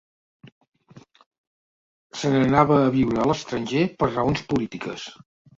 [2.21, 5.07] Se n'anava a viure a l'estranger per raons polítiques.